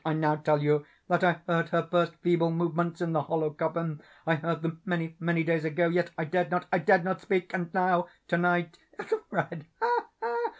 I 0.03 0.13
now 0.13 0.35
tell 0.37 0.59
you 0.63 0.83
that 1.09 1.23
I 1.23 1.41
heard 1.45 1.69
her 1.69 1.83
first 1.83 2.15
feeble 2.23 2.49
movements 2.49 3.01
in 3.01 3.13
the 3.13 3.21
hollow 3.21 3.51
coffin. 3.51 4.01
I 4.25 4.33
heard 4.33 4.63
them—many, 4.63 5.15
many 5.19 5.43
days 5.43 5.63
ago—yet 5.63 6.09
I 6.17 6.25
dared 6.25 6.49
not—I 6.49 6.79
dared 6.79 7.05
not 7.05 7.21
speak! 7.21 7.53
And 7.53 7.71
now—to 7.71 8.35
night—Ethelred—ha! 8.39 10.05
ha! 10.19 10.49